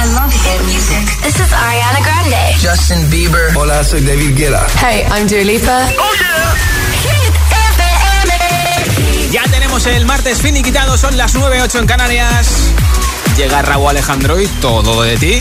I 0.00 0.06
love 0.14 0.32
hit 0.32 0.64
music. 0.64 1.04
This 1.20 1.38
is 1.40 1.52
Ariana 1.52 2.00
Grande. 2.02 2.56
Justin 2.58 3.10
Bieber. 3.10 3.54
Hola, 3.54 3.84
soy 3.84 4.00
David 4.00 4.34
Guetta. 4.34 4.66
Hey, 4.80 5.04
I'm 5.10 5.26
Dua 5.26 5.44
Lipa. 5.44 5.88
Oh 5.98 6.12
yeah. 6.18 6.70
Ya 9.30 9.42
tenemos 9.44 9.84
el 9.86 10.06
martes 10.06 10.40
finiquitado, 10.40 10.96
son 10.96 11.18
las 11.18 11.34
9.08 11.34 11.80
en 11.80 11.86
Canarias. 11.86 12.72
Llega 13.36 13.60
Raúl 13.60 13.90
Alejandro 13.90 14.40
y 14.40 14.46
todo 14.62 15.02
de 15.02 15.18
ti. 15.18 15.38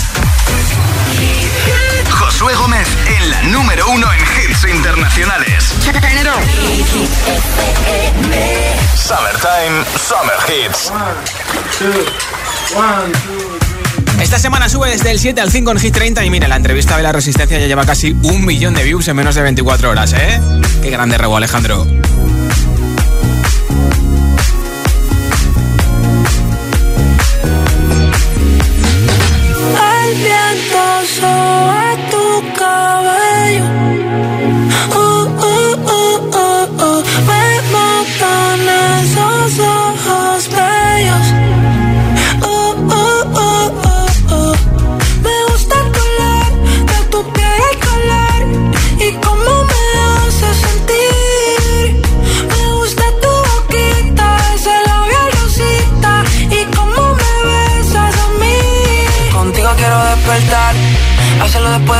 Josué 2.11 2.53
Gómez 2.55 2.87
en 3.07 3.29
la 3.31 3.41
número 3.43 3.87
uno 3.89 4.07
en 4.11 4.19
hits 4.19 4.65
internacionales. 4.65 5.73
Summertime, 8.95 9.85
Summer 9.97 10.35
Hits. 10.49 10.91
Esta 14.21 14.37
semana 14.37 14.69
sube 14.69 14.89
desde 14.89 15.11
el 15.11 15.19
7 15.19 15.39
al 15.41 15.49
5 15.49 15.71
en 15.71 15.79
Hit 15.79 15.93
30 15.93 16.25
y 16.25 16.29
mira, 16.29 16.47
la 16.47 16.57
entrevista 16.57 16.97
de 16.97 17.03
la 17.03 17.11
Resistencia 17.11 17.57
ya 17.57 17.67
lleva 17.67 17.85
casi 17.85 18.11
un 18.23 18.45
millón 18.45 18.73
de 18.73 18.83
views 18.83 19.07
en 19.07 19.15
menos 19.15 19.35
de 19.35 19.41
24 19.41 19.89
horas, 19.89 20.13
¿eh? 20.13 20.39
Qué 20.81 20.89
grande 20.89 21.17
Raúl 21.17 21.37
Alejandro. 21.37 21.85
El 29.81 30.15
viento 30.15 30.83
sobre 31.15 31.97
tu 32.11 32.53
cabello. 32.59 33.65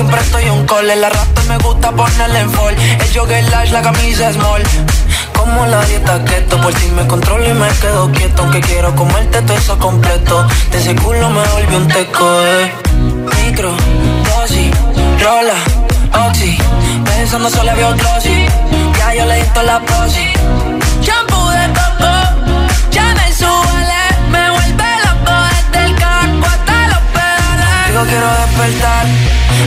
Siempre 0.00 0.20
estoy 0.20 0.48
un 0.48 0.64
call. 0.66 0.90
El 0.90 1.04
arrastre 1.04 1.44
me 1.44 1.58
gusta 1.58 1.90
ponerle 1.92 2.40
en 2.40 2.50
fall. 2.50 2.74
El 2.74 3.08
jogger 3.14 3.44
large, 3.50 3.72
la 3.72 3.82
camisa 3.82 4.32
small. 4.32 4.62
Como 5.36 5.66
la 5.66 5.84
dieta 5.84 6.24
keto, 6.24 6.58
por 6.60 6.72
si 6.74 6.86
me 6.88 7.06
controlo 7.06 7.46
y 7.46 7.52
me 7.52 7.68
quedo 7.80 8.10
quieto. 8.10 8.42
Aunque 8.42 8.60
quiero 8.60 8.94
comerte 8.94 9.42
todo 9.42 9.56
eso 9.56 9.78
completo. 9.78 10.46
De 10.70 10.78
ese 10.78 10.94
culo 10.96 11.28
me 11.30 11.42
volvió 11.48 11.76
un 11.78 11.88
teco, 11.88 12.26
eh. 12.46 12.72
Micro, 13.44 13.72
dosis, 14.24 14.70
rola, 15.22 15.58
oxi. 16.28 16.56
Pensando 17.04 17.50
solo 17.50 17.72
veo 17.76 17.94
glossy. 17.94 18.46
Ya 18.98 19.14
yo 19.14 19.26
le 19.26 19.36
di 19.36 19.48
la 19.66 19.80
posi. 19.80 20.26
Shampoo 21.02 21.50
de 21.50 21.66
coco, 21.78 22.12
ya 22.90 23.06
me 23.18 23.32
suele, 23.40 24.02
me 24.30 24.50
vuelve 24.50 24.90
loco 25.04 25.34
desde 25.50 25.86
el 25.86 25.94
carro 25.96 26.46
hasta 26.46 26.88
los 26.88 27.02
pedales. 27.14 27.88
Digo 27.88 28.02
quiero 28.10 28.28
despertar, 28.40 29.06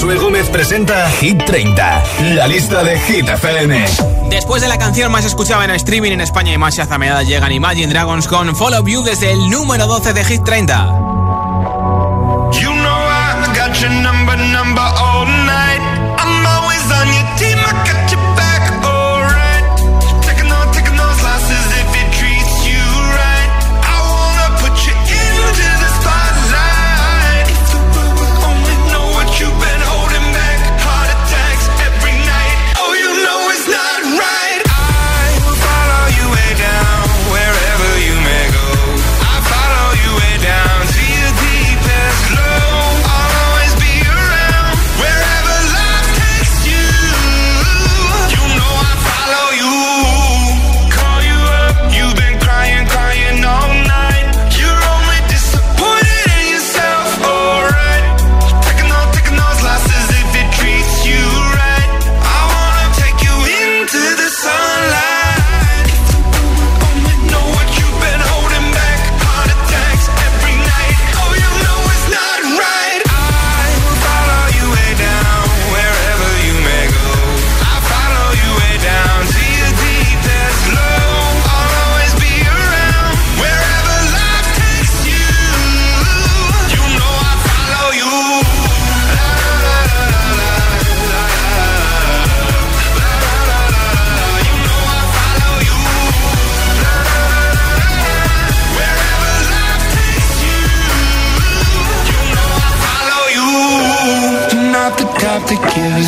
Josué 0.00 0.16
Gómez 0.16 0.48
presenta 0.48 1.10
Hit 1.10 1.44
30, 1.44 2.02
la 2.34 2.46
lista 2.46 2.82
de 2.82 2.98
Hit 3.00 3.28
FM. 3.28 3.84
Después 4.30 4.62
de 4.62 4.68
la 4.68 4.78
canción 4.78 5.10
más 5.12 5.24
escuchada 5.24 5.64
en 5.64 5.70
streaming 5.72 6.12
en 6.12 6.20
España 6.20 6.52
y 6.52 6.58
más 6.58 6.76
shazameada 6.76 7.22
llegan 7.22 7.52
Imagine 7.52 7.92
Dragons 7.92 8.26
con 8.26 8.54
Follow 8.56 8.86
You 8.86 9.02
desde 9.02 9.32
el 9.32 9.50
número 9.50 9.86
12 9.86 10.12
de 10.12 10.24
Hit 10.24 10.44
30. 10.44 10.74
You 12.52 12.72
know 12.72 13.00
I 13.00 13.46
got 13.54 13.74
your 13.80 13.90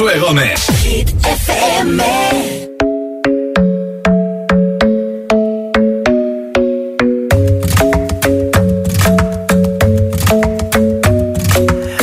Josué 0.00 0.18
Gómez. 0.18 0.66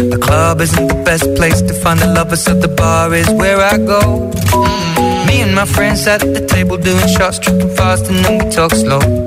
The 0.09 0.17
club 0.21 0.61
isn't 0.61 0.87
the 0.87 1.01
best 1.03 1.33
place 1.35 1.61
to 1.63 1.73
find 1.73 1.99
the 1.99 2.05
lovers, 2.05 2.43
so 2.43 2.53
the 2.53 2.67
bar 2.67 3.15
is 3.15 3.27
where 3.31 3.59
I 3.59 3.77
go. 3.77 4.29
Me 5.25 5.41
and 5.41 5.55
my 5.55 5.65
friends 5.65 6.05
at 6.05 6.19
the 6.19 6.45
table 6.47 6.77
doing 6.77 7.07
shots, 7.07 7.39
tripping 7.39 7.75
fast, 7.75 8.09
and 8.09 8.23
then 8.23 8.37
we 8.37 8.51
talk 8.51 8.73
slow. 8.73 9.26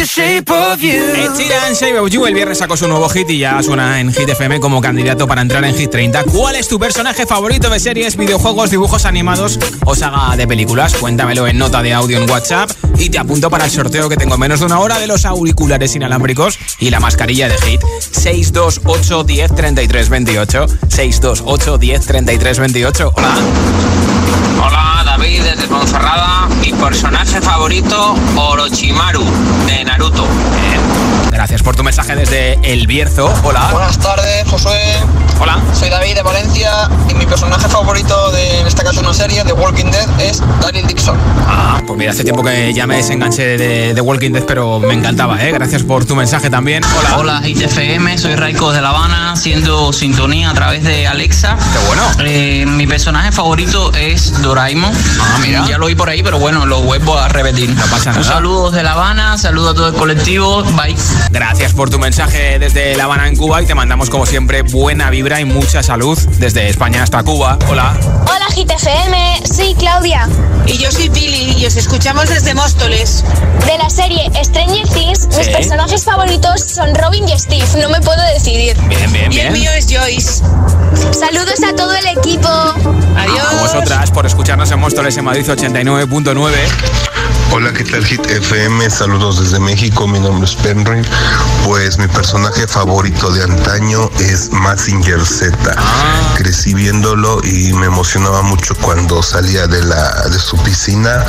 Ed 0.00 0.06
Sheeran, 0.06 1.74
Shape 1.74 1.98
of 1.98 2.10
You, 2.10 2.24
el 2.24 2.32
viernes 2.32 2.56
sacó 2.56 2.74
su 2.74 2.88
nuevo 2.88 3.06
hit 3.10 3.28
y 3.28 3.38
ya 3.40 3.62
suena 3.62 4.00
en 4.00 4.10
Hit 4.14 4.30
FM 4.30 4.58
como 4.58 4.80
candidato 4.80 5.26
para 5.26 5.42
entrar 5.42 5.62
en 5.62 5.74
Hit 5.74 5.90
30. 5.90 6.24
¿Cuál 6.24 6.56
es 6.56 6.68
tu 6.68 6.78
personaje 6.78 7.26
favorito 7.26 7.68
de 7.68 7.78
series, 7.78 8.16
videojuegos, 8.16 8.70
dibujos 8.70 9.04
animados 9.04 9.58
o 9.84 9.94
saga 9.94 10.38
de 10.38 10.48
películas? 10.48 10.94
Cuéntamelo 10.94 11.46
en 11.46 11.58
nota 11.58 11.82
de 11.82 11.92
audio 11.92 12.16
en 12.16 12.30
WhatsApp 12.30 12.70
y 12.98 13.10
te 13.10 13.18
apunto 13.18 13.50
para 13.50 13.66
el 13.66 13.70
sorteo 13.70 14.08
que 14.08 14.16
tengo 14.16 14.36
en 14.36 14.40
menos 14.40 14.60
de 14.60 14.66
una 14.66 14.80
hora 14.80 14.98
de 14.98 15.06
los 15.06 15.26
auriculares 15.26 15.94
inalámbricos 15.94 16.58
y 16.78 16.88
la 16.88 16.98
mascarilla 16.98 17.50
de 17.50 17.58
Hit. 17.58 17.82
628 18.12 19.24
10 19.24 19.54
33 19.54 20.08
28. 20.08 20.66
628 20.88 21.76
10 21.76 22.06
33 22.06 22.58
28. 22.58 23.12
Hola. 23.16 23.34
Hola, 24.62 25.02
David 25.04 25.42
desde 25.42 25.66
Ponferrada. 25.68 26.46
Mi 26.60 26.72
personaje 26.72 27.40
favorito, 27.40 28.14
Orochimaru, 28.36 29.24
de 29.66 29.84
Naruto. 29.90 31.09
Gracias 31.30 31.62
por 31.62 31.76
tu 31.76 31.82
mensaje 31.84 32.14
desde 32.16 32.58
El 32.62 32.86
Bierzo. 32.86 33.32
Hola. 33.44 33.68
Buenas 33.72 33.98
tardes, 33.98 34.46
Josué. 34.48 34.96
Hola. 35.40 35.58
Soy 35.72 35.88
David 35.88 36.16
de 36.16 36.22
Valencia 36.22 36.70
y 37.08 37.14
mi 37.14 37.24
personaje 37.24 37.66
favorito 37.68 38.30
de, 38.32 38.60
en 38.60 38.66
este 38.66 38.82
caso, 38.82 39.00
una 39.00 39.14
serie 39.14 39.42
de 39.44 39.52
Walking 39.52 39.86
Dead 39.86 40.20
es 40.20 40.42
Daryl 40.60 40.86
Dixon. 40.86 41.16
Ah, 41.46 41.80
Pues 41.86 41.98
mira, 41.98 42.10
hace 42.10 42.24
tiempo 42.24 42.42
que 42.42 42.74
ya 42.74 42.86
me 42.86 42.96
desenganché 42.96 43.56
de, 43.56 43.94
de 43.94 44.00
Walking 44.00 44.32
Dead, 44.32 44.44
pero 44.44 44.80
me 44.80 44.92
encantaba, 44.92 45.42
¿eh? 45.42 45.50
Gracias 45.52 45.82
por 45.82 46.04
tu 46.04 46.14
mensaje 46.14 46.50
también. 46.50 46.82
Hola. 46.98 47.16
Hola, 47.16 47.48
ITFM, 47.48 48.18
soy 48.18 48.34
Raiko 48.36 48.72
de 48.72 48.82
La 48.82 48.90
Habana, 48.90 49.32
haciendo 49.32 49.92
sintonía 49.92 50.50
a 50.50 50.54
través 50.54 50.82
de 50.84 51.06
Alexa. 51.06 51.56
Qué 51.72 51.86
bueno. 51.86 52.02
Eh, 52.24 52.66
mi 52.66 52.86
personaje 52.86 53.32
favorito 53.32 53.92
es 53.94 54.42
Doraemon. 54.42 54.92
Ah, 55.20 55.38
mira. 55.40 55.64
Ya 55.66 55.78
lo 55.78 55.86
oí 55.86 55.94
por 55.94 56.10
ahí, 56.10 56.22
pero 56.22 56.38
bueno, 56.38 56.66
lo 56.66 56.82
vuelvo 56.82 57.16
a 57.18 57.28
repetir. 57.28 57.70
No 57.70 57.86
pasa 57.86 58.12
Un 58.16 58.24
saludo 58.24 58.70
de 58.70 58.82
La 58.82 58.92
Habana, 58.92 59.38
saludo 59.38 59.70
a 59.70 59.74
todo 59.74 59.88
el 59.88 59.94
colectivo. 59.94 60.62
Bye. 60.76 60.96
Gracias 61.30 61.72
por 61.72 61.90
tu 61.90 61.98
mensaje 61.98 62.58
desde 62.58 62.96
La 62.96 63.04
Habana 63.04 63.28
en 63.28 63.36
Cuba 63.36 63.62
y 63.62 63.66
te 63.66 63.74
mandamos 63.74 64.10
como 64.10 64.26
siempre 64.26 64.62
buena 64.62 65.10
vibra 65.10 65.40
y 65.40 65.44
mucha 65.44 65.82
salud 65.82 66.18
desde 66.38 66.68
España 66.68 67.02
hasta 67.02 67.22
Cuba. 67.22 67.58
Hola. 67.68 67.96
Hola 68.22 68.46
GTFM, 68.54 69.42
soy 69.46 69.74
Claudia. 69.74 70.28
Y 70.66 70.78
yo 70.78 70.90
soy 70.90 71.10
Pili 71.10 71.56
y 71.58 71.66
os 71.66 71.76
escuchamos 71.76 72.28
desde 72.28 72.54
Móstoles. 72.54 73.24
De 73.66 73.78
la 73.78 73.90
serie 73.90 74.30
Stranger 74.42 74.88
Things, 74.88 75.28
mis 75.36 75.48
personajes 75.48 76.04
favoritos 76.04 76.60
son 76.60 76.94
Robin 76.94 77.28
y 77.28 77.38
Steve. 77.38 77.66
No 77.80 77.88
me 77.88 78.00
puedo 78.00 78.22
decidir. 78.34 78.76
Bien, 78.88 79.12
bien, 79.12 79.32
Y 79.32 79.40
el 79.40 79.52
mío 79.52 79.70
es 79.72 79.86
Joyce. 79.88 80.42
Saludos 81.12 81.62
a 81.66 81.74
todo 81.74 81.94
el 81.94 82.06
equipo. 82.18 82.48
Adiós. 82.48 83.46
A 83.50 83.62
vosotras 83.62 84.10
por 84.10 84.26
escucharnos 84.26 84.70
en 84.70 84.80
Móstoles 84.80 85.16
en 85.16 85.24
Madrid 85.24 85.48
89.9. 85.48 87.09
Hola, 87.52 87.72
¿qué 87.72 87.82
tal 87.82 88.04
Hit 88.04 88.24
FM? 88.26 88.88
Saludos 88.90 89.40
desde 89.40 89.58
México, 89.58 90.06
mi 90.06 90.20
nombre 90.20 90.44
es 90.44 90.54
Penry. 90.54 91.02
Pues 91.64 91.98
mi 91.98 92.06
personaje 92.06 92.68
favorito 92.68 93.32
de 93.32 93.42
antaño 93.42 94.08
es 94.20 94.52
Massinger 94.52 95.20
Z. 95.26 95.56
Crecí 96.36 96.74
viéndolo 96.74 97.40
y 97.42 97.72
me 97.72 97.86
emocionaba 97.86 98.42
mucho 98.42 98.76
cuando 98.76 99.20
salía 99.20 99.66
de 99.66 99.82
la 99.84 100.28
de 100.28 100.38
su 100.38 100.56
piscina 100.58 101.24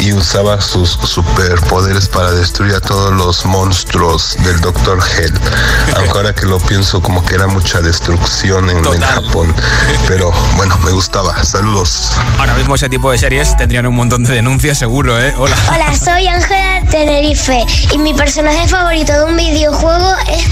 y 0.00 0.12
usaba 0.12 0.60
sus 0.60 0.90
superpoderes 0.90 2.08
para 2.08 2.32
destruir 2.32 2.74
a 2.74 2.80
todos 2.80 3.14
los 3.14 3.46
monstruos 3.46 4.36
del 4.42 4.60
Dr. 4.60 4.98
Hell. 5.16 5.32
Aunque 5.96 6.10
ahora 6.10 6.34
que 6.34 6.46
lo 6.46 6.58
pienso 6.58 7.00
como 7.00 7.24
que 7.24 7.36
era 7.36 7.46
mucha 7.46 7.80
destrucción 7.80 8.68
en, 8.68 8.78
en. 8.78 9.00
Japón. 9.00 9.54
Pero 10.08 10.32
bueno, 10.56 10.76
me 10.84 10.90
gustaba. 10.90 11.44
Saludos. 11.44 12.10
Ahora 12.38 12.54
mismo 12.54 12.74
ese 12.74 12.88
tipo 12.88 13.12
de 13.12 13.18
series 13.18 13.56
tendrían 13.56 13.86
un 13.86 13.94
montón 13.94 14.24
de 14.24 14.34
denuncias 14.34 14.78
seguro, 14.78 15.18
¿eh? 15.20 15.35
Hola. 15.38 15.54
Hola, 15.68 15.94
soy 15.94 16.26
Ángela 16.26 16.82
Tenerife 16.90 17.64
y 17.92 17.98
mi 17.98 18.14
personaje 18.14 18.66
favorito 18.68 19.12
de 19.12 19.24
un 19.24 19.36
videojuego 19.36 20.14
es 20.30 20.46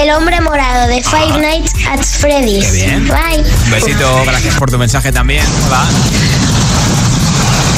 el 0.00 0.10
hombre 0.10 0.40
morado 0.40 0.88
de 0.88 1.02
Five 1.02 1.38
Nights 1.38 1.72
at 1.90 2.00
Freddy's. 2.02 2.66
Qué 2.66 2.72
bien. 2.72 3.08
Bye. 3.08 3.44
Un 3.64 3.70
besito, 3.70 4.24
gracias 4.24 4.54
por 4.56 4.70
tu 4.70 4.78
mensaje 4.78 5.12
también. 5.12 5.44
Hola. 5.66 5.84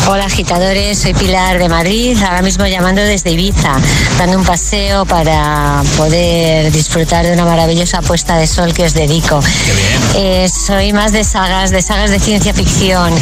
Hola 0.06 0.26
agitadores, 0.26 0.98
soy 0.98 1.14
Pilar 1.14 1.58
de 1.58 1.66
Madrid, 1.70 2.14
ahora 2.22 2.42
mismo 2.42 2.66
llamando 2.66 3.00
desde 3.00 3.30
Ibiza, 3.30 3.72
dando 4.18 4.36
un 4.36 4.44
paseo 4.44 5.06
para 5.06 5.82
poder 5.96 6.70
disfrutar 6.70 7.24
de 7.24 7.32
una 7.32 7.46
maravillosa 7.46 8.02
puesta 8.02 8.36
de 8.36 8.46
sol 8.46 8.74
que 8.74 8.84
os 8.84 8.92
dedico. 8.92 9.40
Eh, 10.14 10.46
soy 10.48 10.92
más 10.92 11.12
de 11.12 11.24
sagas, 11.24 11.70
de 11.70 11.80
sagas 11.80 12.10
de 12.10 12.20
ciencia 12.20 12.52
ficción. 12.52 13.14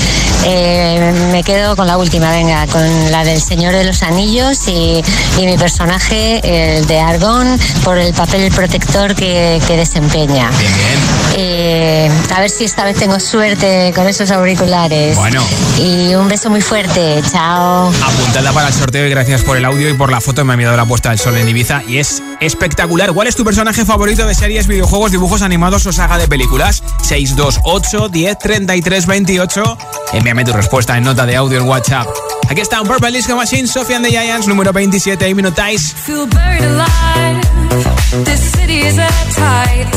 Eh, 0.45 1.29
me 1.31 1.45
quedo 1.45 1.77
con 1.77 1.87
la 1.87 1.97
última, 1.99 2.33
venga, 2.33 2.67
con 2.67 3.13
la 3.13 3.23
del 3.23 3.41
Señor 3.41 3.75
de 3.75 3.85
los 3.85 4.03
Anillos 4.03 4.67
y, 4.67 5.05
y 5.39 5.47
mi 5.47 5.57
personaje, 5.57 6.41
el 6.43 6.87
de 6.89 6.99
Argón, 6.99 7.61
por 7.85 7.97
el 7.97 8.13
papel 8.13 8.51
protector 8.51 9.15
que, 9.15 9.63
que 9.69 9.77
desempeña. 9.77 10.51
Bien, 10.59 10.73
bien. 10.75 10.99
Eh, 11.37 12.11
a 12.35 12.41
ver 12.41 12.51
si 12.51 12.65
esta 12.65 12.85
vez 12.85 12.97
tengo 12.97 13.21
suerte 13.21 13.93
con 13.95 14.09
esos 14.09 14.33
auriculares. 14.33 15.17
Bueno. 15.17 15.45
Y 15.79 16.15
un 16.17 16.27
beso 16.27 16.51
muy 16.51 16.61
fuerte. 16.61 16.72
Chao. 16.73 17.93
Apuntada 18.03 18.51
para 18.53 18.69
el 18.69 18.73
sorteo 18.73 19.07
y 19.07 19.11
gracias 19.11 19.43
por 19.43 19.59
el 19.59 19.65
audio 19.67 19.91
y 19.91 19.93
por 19.93 20.11
la 20.11 20.23
foto. 20.23 20.43
Me 20.43 20.53
ha 20.53 20.55
enviado 20.55 20.75
la 20.75 20.87
puesta 20.87 21.11
del 21.11 21.19
sol 21.19 21.37
en 21.37 21.47
Ibiza 21.47 21.83
y 21.87 21.99
es 21.99 22.23
espectacular. 22.41 23.13
¿Cuál 23.13 23.27
es 23.27 23.37
tu 23.37 23.45
personaje 23.45 23.85
favorito 23.85 24.27
de 24.27 24.35
series, 24.35 24.67
videojuegos, 24.67 25.11
dibujos 25.13 25.43
animados 25.43 25.85
o 25.85 25.93
saga 25.93 26.17
de 26.17 26.29
películas? 26.29 26.83
628 27.03 28.09
10 28.09 28.39
33 28.39 29.07
28. 29.07 29.79
Envíame 30.15 30.47
tu 30.47 30.55
respuesta 30.55 30.97
en 30.97 31.05
nota 31.05 31.27
de 31.27 31.37
audio 31.37 31.61
en 31.61 31.69
WhatsApp. 31.69 32.09
Aquí 32.49 32.63
está 32.63 32.81
un 32.81 32.89
Purple 32.89 33.13
Disco 33.13 33.37
Machine, 33.37 33.69
Sofía 33.69 33.97
and 33.97 34.07
the 34.07 34.11
Giants, 34.11 34.49
número 34.49 34.73
27, 34.73 35.29
Hypnotize. 35.29 35.93
Feel 36.07 36.27
buried 36.27 36.65
alive. 36.65 38.25
This 38.25 38.41
city 38.41 38.79
is 38.79 38.99
at 38.99 39.31
tight. 39.35 39.89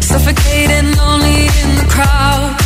Suffocating, 0.00 0.96
lonely 0.96 1.46
in 1.46 1.76
the 1.76 1.86
crowd. 1.88 2.56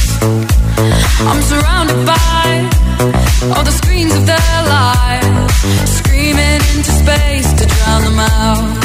I'm 1.28 1.42
surrounded 1.42 2.06
by 2.06 2.91
all 3.02 3.64
the 3.64 3.72
screens 3.72 4.14
of 4.14 4.26
their 4.26 4.58
lives. 4.76 5.54
Screaming 5.98 6.60
into 6.72 6.92
space 7.02 7.52
to 7.58 7.64
drown 7.66 8.02
them 8.02 8.18
out. 8.18 8.78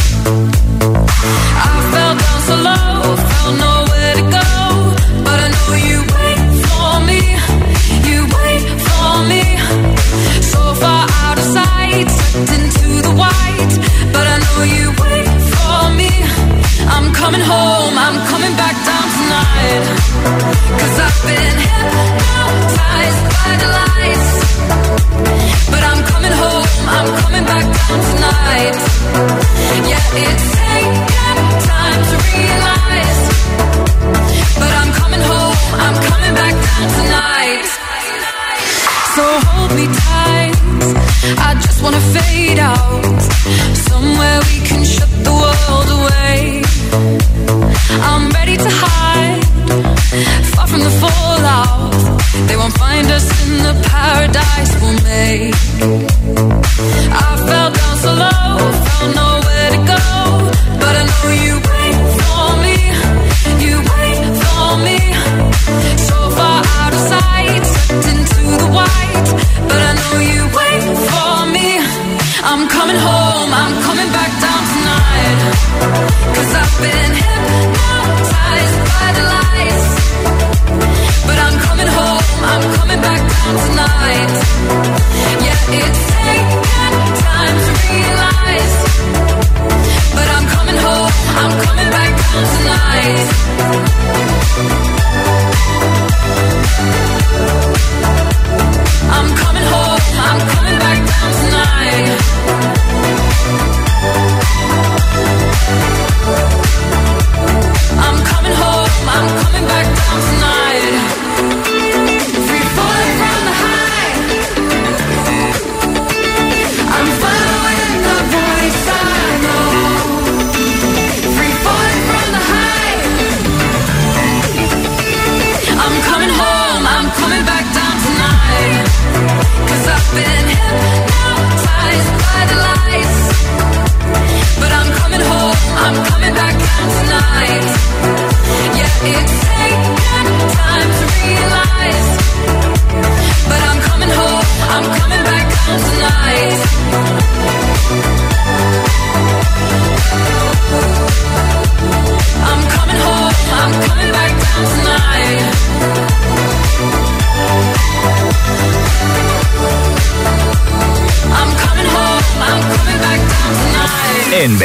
I 1.65 1.75
fell 1.91 2.15
down 2.23 2.39
so 2.49 2.55
low, 2.67 3.15
felt 3.29 3.55
nowhere 3.67 4.13
to 4.19 4.25
go. 4.39 4.49
But 5.23 5.37
I 5.45 5.47
know 5.55 5.69
you 5.89 6.06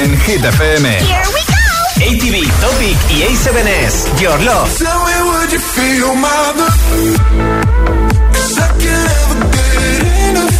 En 0.00 0.16
Hit 0.26 0.44
FM. 0.44 0.86
ATV, 1.96 2.46
Topic 2.60 2.96
y 3.10 3.22
A7S. 3.22 4.20
Your 4.20 4.40
Love. 4.42 4.70
Tell 4.78 5.00
me 5.04 5.16
would 5.30 5.52
you 5.52 5.58
feel 5.58 6.14
my 6.14 6.28
love? 6.58 6.78
'Cause 8.32 8.58
I 8.58 8.68
can 8.80 9.00
never 9.08 9.38
get 9.56 10.02
enough. 10.28 10.58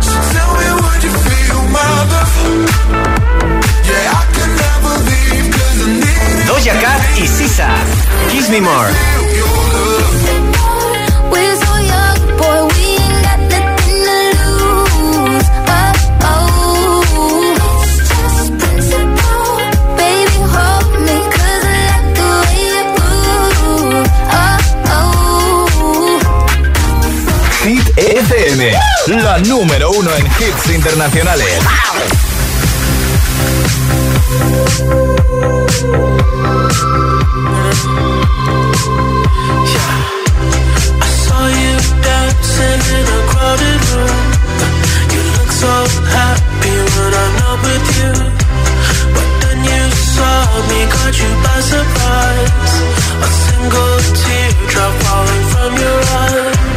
So 0.00 0.16
tell 0.34 0.50
me 0.58 0.68
would 0.80 1.02
you 1.02 1.12
feel 1.26 1.60
my 1.76 1.92
love? 2.12 2.34
Yeah, 3.90 4.18
I 4.18 4.24
can 4.36 4.50
never 4.64 4.94
leave 5.08 5.46
'cause 5.50 5.80
I 5.82 5.88
need 6.04 6.46
Doja 6.48 6.74
Cat 6.80 7.00
y 7.18 7.26
Sisa. 7.26 7.68
Kiss 8.30 8.48
Me 8.50 8.60
More. 8.60 8.90
La 29.10 29.38
número 29.40 29.90
uno 29.90 30.08
en 30.14 30.24
hits 30.24 30.70
internacionales. 30.72 31.58
I 40.94 41.08
saw 41.26 41.48
you 41.48 41.76
dancing 42.00 42.82
in 42.98 43.06
a 43.10 43.20
crowded 43.30 43.82
room. 43.90 44.20
You 45.10 45.22
look 45.34 45.50
so 45.58 45.74
happy 46.06 46.76
when 46.94 47.12
I'm 47.12 47.34
not 47.42 47.58
with 47.66 47.86
you. 47.98 48.12
But 49.12 49.28
then 49.42 49.58
you 49.64 49.90
saw 49.90 50.38
me, 50.70 50.86
caught 50.86 51.18
you 51.18 51.30
by 51.42 51.58
surprise. 51.74 52.74
A 53.20 53.28
single 53.42 53.98
teardrop 54.22 54.94
falling 55.02 55.44
from 55.50 55.72
your 55.82 55.98
eye. 55.98 56.69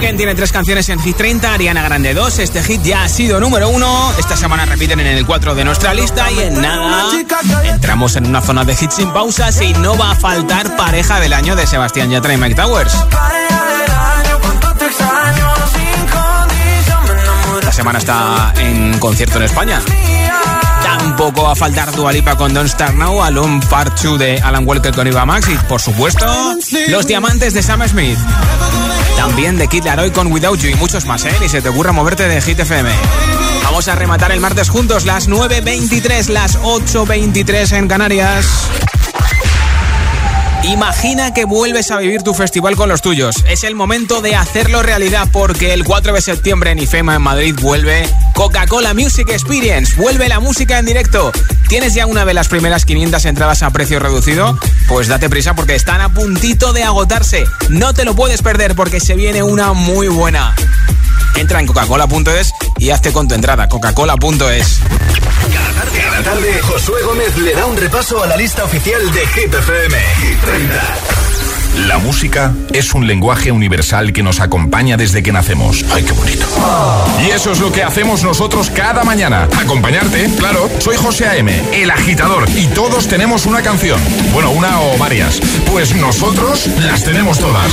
Tiene 0.00 0.34
tres 0.34 0.52
canciones 0.52 0.88
en 0.90 1.00
Hit 1.00 1.16
30, 1.16 1.54
Ariana 1.54 1.82
Grande 1.82 2.14
2. 2.14 2.38
Este 2.38 2.62
hit 2.62 2.82
ya 2.82 3.02
ha 3.02 3.08
sido 3.08 3.40
número 3.40 3.68
uno. 3.68 4.12
Esta 4.16 4.36
semana 4.36 4.64
repiten 4.64 5.00
en 5.00 5.08
el 5.08 5.26
4 5.26 5.54
de 5.54 5.64
nuestra 5.64 5.92
lista 5.92 6.30
y 6.30 6.38
en 6.40 6.60
nada 6.60 7.10
entramos 7.64 8.14
en 8.16 8.26
una 8.26 8.40
zona 8.40 8.64
de 8.64 8.74
hits 8.74 8.94
sin 8.94 9.10
pausas 9.12 9.60
y 9.60 9.72
no 9.74 9.96
va 9.98 10.12
a 10.12 10.14
faltar 10.14 10.76
pareja 10.76 11.18
del 11.18 11.32
año 11.32 11.56
de 11.56 11.66
Sebastián 11.66 12.10
Yatra 12.10 12.32
y 12.32 12.36
Mike 12.36 12.54
Towers. 12.54 12.94
La 17.64 17.72
semana 17.72 17.98
está 17.98 18.54
en 18.56 18.98
concierto 18.98 19.38
en 19.38 19.44
España. 19.44 19.80
Tampoco 20.82 21.42
va 21.42 21.52
a 21.52 21.56
faltar 21.56 21.92
Dualipa 21.92 22.36
con 22.36 22.54
Don't 22.54 22.70
Start 22.70 22.94
Now, 22.94 23.22
Alone 23.22 23.60
Part 23.68 24.00
2 24.00 24.18
de 24.18 24.40
Alan 24.40 24.66
Walker 24.66 24.94
con 24.94 25.06
Iva 25.06 25.26
Max 25.26 25.48
y, 25.48 25.56
por 25.66 25.80
supuesto, 25.80 26.26
Los 26.88 27.06
Diamantes 27.06 27.52
de 27.52 27.62
Sam 27.62 27.86
Smith. 27.88 28.18
También 29.18 29.58
de 29.58 29.66
Kid 29.66 29.82
Laroi 29.82 30.12
con 30.12 30.30
Without 30.30 30.60
You 30.60 30.70
y 30.70 30.74
muchos 30.76 31.04
más, 31.04 31.24
¿eh? 31.24 31.32
Ni 31.40 31.48
se 31.48 31.60
te 31.60 31.68
ocurra 31.68 31.90
moverte 31.90 32.28
de 32.28 32.40
Hit 32.40 32.60
FM. 32.60 32.88
Vamos 33.64 33.88
a 33.88 33.96
rematar 33.96 34.30
el 34.30 34.38
martes 34.38 34.68
juntos, 34.68 35.06
las 35.06 35.28
9.23, 35.28 36.28
las 36.28 36.56
8.23 36.60 37.78
en 37.78 37.88
Canarias. 37.88 38.70
Imagina 40.64 41.32
que 41.32 41.44
vuelves 41.44 41.90
a 41.90 41.98
vivir 41.98 42.22
tu 42.22 42.34
festival 42.34 42.74
con 42.74 42.88
los 42.88 43.00
tuyos. 43.00 43.36
Es 43.48 43.62
el 43.64 43.74
momento 43.74 44.20
de 44.20 44.34
hacerlo 44.34 44.82
realidad 44.82 45.28
porque 45.32 45.72
el 45.72 45.84
4 45.84 46.12
de 46.12 46.20
septiembre 46.20 46.72
en 46.72 46.80
IFEMA 46.80 47.14
en 47.14 47.22
Madrid 47.22 47.54
vuelve 47.60 48.08
Coca-Cola 48.34 48.92
Music 48.92 49.28
Experience. 49.30 49.94
Vuelve 49.96 50.28
la 50.28 50.40
música 50.40 50.78
en 50.78 50.86
directo. 50.86 51.32
¿Tienes 51.68 51.94
ya 51.94 52.06
una 52.06 52.24
de 52.24 52.34
las 52.34 52.48
primeras 52.48 52.84
500 52.84 53.24
entradas 53.26 53.62
a 53.62 53.70
precio 53.70 54.00
reducido? 54.00 54.58
Pues 54.88 55.06
date 55.06 55.30
prisa 55.30 55.54
porque 55.54 55.74
están 55.74 56.00
a 56.00 56.12
puntito 56.12 56.72
de 56.72 56.82
agotarse. 56.82 57.44
No 57.70 57.94
te 57.94 58.04
lo 58.04 58.16
puedes 58.16 58.42
perder 58.42 58.74
porque 58.74 59.00
se 59.00 59.14
viene 59.14 59.42
una 59.42 59.72
muy 59.72 60.08
buena. 60.08 60.54
Entra 61.38 61.60
en 61.60 61.66
coca-cola.es 61.66 62.52
y 62.78 62.90
hazte 62.90 63.12
con 63.12 63.28
tu 63.28 63.34
entrada. 63.34 63.68
Coca-cola.es. 63.68 64.80
Cada 65.52 65.72
tarde, 65.72 66.00
cada 66.00 66.22
tarde, 66.22 66.60
Josué 66.62 67.02
Gómez 67.04 67.36
le 67.38 67.54
da 67.54 67.66
un 67.66 67.76
repaso 67.76 68.22
a 68.22 68.26
la 68.26 68.36
lista 68.36 68.64
oficial 68.64 69.00
de 69.12 69.26
Hit 69.28 69.54
FM. 69.54 69.96
Hit 70.20 70.40
30. 70.40 71.28
La 71.86 71.98
música 71.98 72.52
es 72.72 72.92
un 72.92 73.06
lenguaje 73.06 73.52
universal 73.52 74.12
que 74.12 74.24
nos 74.24 74.40
acompaña 74.40 74.96
desde 74.96 75.22
que 75.22 75.30
nacemos. 75.30 75.84
¡Ay, 75.92 76.02
qué 76.02 76.12
bonito! 76.12 76.44
Y 77.24 77.30
eso 77.30 77.52
es 77.52 77.60
lo 77.60 77.70
que 77.70 77.84
hacemos 77.84 78.24
nosotros 78.24 78.68
cada 78.70 79.04
mañana. 79.04 79.48
Acompañarte, 79.58 80.28
claro. 80.38 80.68
Soy 80.80 80.96
José 80.96 81.26
A.M., 81.28 81.62
el 81.72 81.90
agitador, 81.92 82.48
y 82.56 82.66
todos 82.66 83.06
tenemos 83.06 83.46
una 83.46 83.62
canción. 83.62 84.00
Bueno, 84.32 84.50
una 84.50 84.80
o 84.80 84.98
varias. 84.98 85.40
Pues 85.70 85.94
nosotros 85.94 86.66
las 86.78 87.04
tenemos 87.04 87.38
todas. 87.38 87.72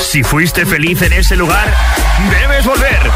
Si 0.00 0.22
fuiste 0.22 0.64
feliz 0.64 1.02
en 1.02 1.12
ese 1.12 1.36
lugar, 1.36 1.74
debes 2.30 2.64
volver. 2.64 3.10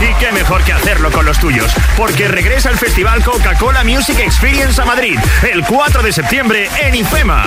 Y 0.00 0.14
qué 0.18 0.32
mejor 0.32 0.62
que 0.64 0.72
hacerlo 0.72 1.10
con 1.10 1.24
los 1.24 1.38
tuyos, 1.38 1.72
porque 1.96 2.28
regresa 2.28 2.70
el 2.70 2.76
Festival 2.76 3.22
Coca-Cola 3.22 3.84
Music 3.84 4.18
Experience 4.18 4.80
a 4.80 4.84
Madrid 4.84 5.18
el 5.42 5.64
4 5.64 6.02
de 6.02 6.12
septiembre 6.12 6.68
en 6.82 6.94
IFEMA. 6.96 7.44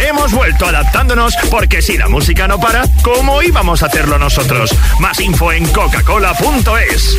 Hemos 0.00 0.32
vuelto 0.32 0.66
adaptándonos 0.66 1.34
porque 1.50 1.82
si 1.82 1.96
la 1.96 2.08
música 2.08 2.48
no 2.48 2.58
para, 2.58 2.84
¿cómo 3.02 3.42
íbamos 3.42 3.82
a 3.82 3.86
hacerlo 3.86 4.18
nosotros? 4.18 4.74
Más 5.00 5.20
info 5.20 5.52
en 5.52 5.66
coca-cola.es. 5.68 7.18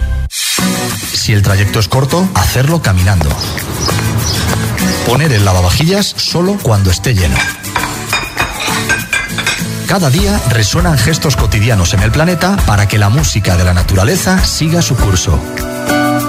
Si 1.13 1.33
el 1.33 1.41
trayecto 1.41 1.79
es 1.79 1.87
corto, 1.87 2.27
hacerlo 2.33 2.81
caminando. 2.81 3.29
Poner 5.05 5.31
el 5.33 5.45
lavavajillas 5.45 6.13
solo 6.17 6.57
cuando 6.61 6.91
esté 6.91 7.13
lleno. 7.13 7.37
Cada 9.87 10.09
día 10.09 10.39
resuenan 10.49 10.97
gestos 10.97 11.35
cotidianos 11.35 11.93
en 11.93 12.01
el 12.01 12.11
planeta 12.11 12.55
para 12.65 12.87
que 12.87 12.97
la 12.97 13.09
música 13.09 13.57
de 13.57 13.65
la 13.65 13.73
naturaleza 13.73 14.43
siga 14.45 14.81
su 14.81 14.95
curso. 14.95 15.37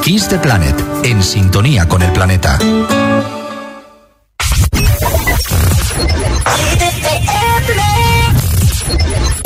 Kiss 0.03 0.27
the 0.27 0.39
Planet, 0.39 0.75
en 1.05 1.23
sintonía 1.23 1.87
con 1.87 2.03
el 2.03 2.13
planeta. 2.13 2.59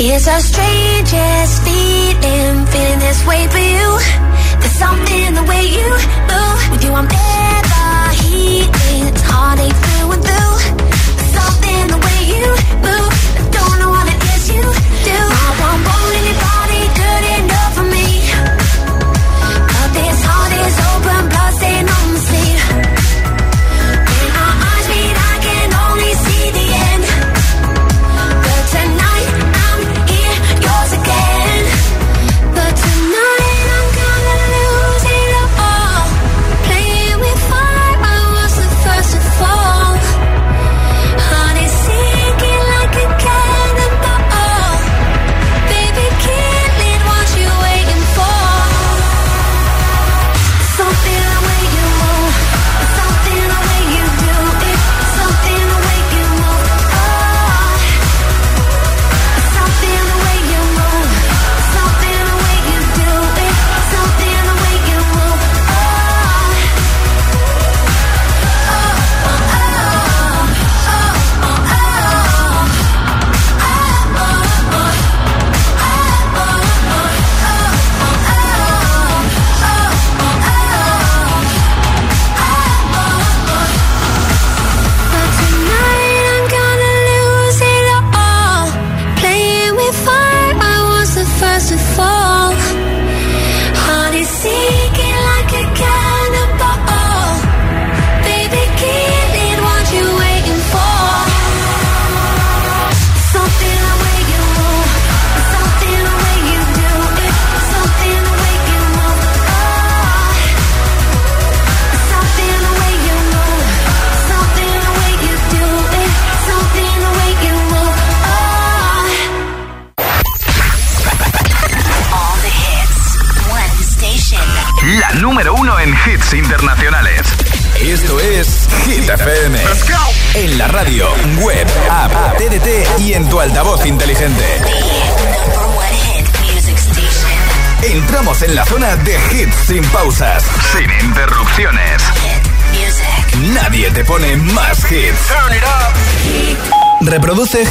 It's 0.08 0.28
a 0.28 0.40
strangest 0.40 1.62
feeling, 1.64 2.66
feeling 2.66 2.98
this 3.00 3.26
way 3.26 3.44
for 3.48 3.58
you. 3.58 3.98
There's 4.60 4.78
something 4.78 5.34
the 5.34 5.42
way 5.42 5.64
you 5.66 5.88
move. 6.30 6.70
With 6.70 6.84
you, 6.84 6.92
I'm 6.92 7.08
never 7.08 8.12
healing. 8.22 9.12
Heartache 9.26 9.74
through 9.74 10.12
and 10.12 10.22
through. 10.22 10.58
There's 11.16 11.32
something 11.34 11.88
the 11.88 11.98
way 12.06 12.18
you 12.32 12.46
move. 12.86 13.15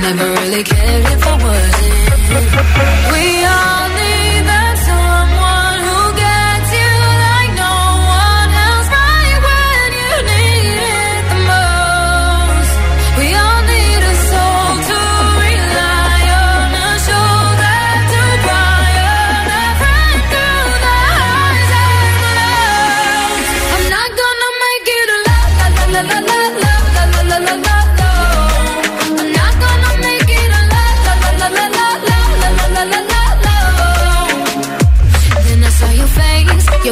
never 0.00 0.28
really 0.40 0.62
cared 0.64 1.04
if 1.04 1.26
I 1.26 1.34
wasn't. 1.44 3.12
We 3.12 3.44
all. 3.44 3.85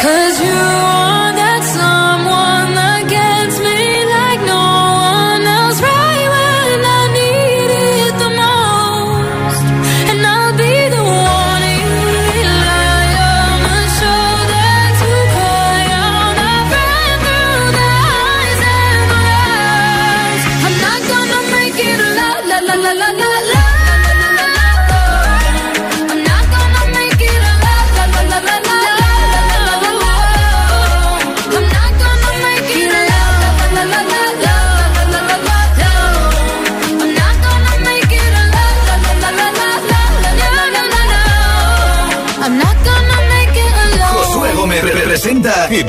Cause 0.00 0.40
you 0.40 0.50
are 0.50 1.19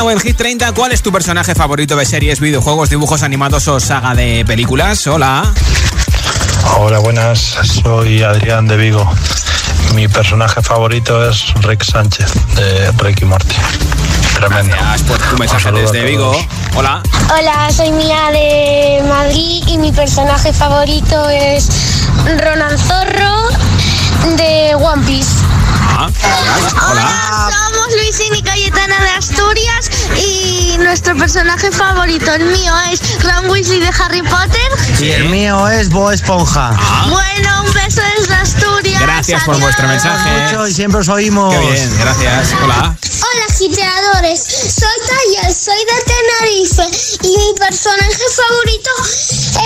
en 0.00 0.20
Hit 0.20 0.36
30. 0.36 0.72
¿Cuál 0.72 0.92
es 0.92 1.02
tu 1.02 1.12
personaje 1.12 1.54
favorito 1.54 1.96
de 1.96 2.04
series, 2.04 2.40
videojuegos, 2.40 2.90
dibujos 2.90 3.22
animados 3.22 3.68
o 3.68 3.78
saga 3.78 4.14
de 4.14 4.44
películas? 4.44 5.06
Hola. 5.06 5.52
Hola, 6.78 6.98
buenas. 6.98 7.38
Soy 7.82 8.22
Adrián 8.22 8.66
de 8.66 8.76
Vigo. 8.76 9.08
Mi 9.94 10.08
personaje 10.08 10.60
favorito 10.60 11.28
es 11.28 11.54
Rick 11.62 11.84
Sánchez 11.84 12.32
de 12.56 12.90
Rick 12.98 13.22
y 13.22 13.24
Morty. 13.26 13.54
Tremendo. 14.34 14.74
Gracias 14.74 15.02
por 15.02 15.18
tu 15.18 15.38
mensaje 15.38 15.72
desde 15.72 16.04
Vigo. 16.04 16.34
Hola. 16.74 17.02
Hola, 17.32 17.70
soy 17.70 17.92
Mía 17.92 18.30
de 18.32 19.04
Madrid 19.08 19.62
y 19.68 19.78
mi 19.78 19.92
personaje 19.92 20.52
favorito 20.52 21.28
es 21.28 21.68
Ronan 22.24 22.76
Zorro 22.76 23.48
de 24.36 24.74
One 24.74 25.04
Piece. 25.06 25.61
Ah, 25.74 26.08
Hola. 26.90 27.50
somos 27.50 27.88
Luis 27.96 28.20
y 28.34 28.42
Cayetana 28.42 29.00
de 29.00 29.10
Asturias 29.10 29.90
y 30.16 30.76
nuestro 30.78 31.16
personaje 31.16 31.70
favorito, 31.70 32.32
el 32.34 32.44
mío 32.46 32.72
es 32.90 33.00
Ron 33.22 33.50
Weasley 33.50 33.80
de 33.80 33.90
Harry 33.98 34.22
Potter. 34.22 35.00
Y 35.00 35.10
el 35.10 35.28
mío 35.28 35.68
es 35.68 35.88
Bo 35.88 36.10
Esponja. 36.10 36.70
Ah. 36.76 37.06
Bueno, 37.08 37.64
un 37.64 37.72
beso 37.72 38.02
desde 38.18 38.34
Asturias. 38.34 38.71
Gracias 39.02 39.44
por 39.44 39.58
vuestro 39.60 39.88
mensaje. 39.88 40.30
Mucho 40.42 40.66
y 40.66 40.72
siempre 40.72 41.00
os 41.00 41.08
oímos. 41.08 41.54
Qué 41.54 41.60
bien, 41.60 41.98
gracias. 41.98 42.54
Hola. 42.62 42.96
Hola, 43.02 43.54
giteadores. 43.58 44.40
Soy 44.40 44.98
Tayel, 45.06 45.54
soy 45.54 45.78
de 45.84 46.12
Tenerife 46.12 46.88
y 47.22 47.36
mi 47.38 47.52
personaje 47.58 48.22
favorito 48.36 48.90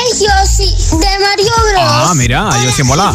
es 0.05 0.20
Yoshi 0.20 0.99
de 0.99 1.18
Mario 1.18 1.53
Bros. 1.70 1.82
Ah, 1.84 2.12
mira, 2.14 2.51
Yoshi 2.64 2.82
mola. 2.82 3.14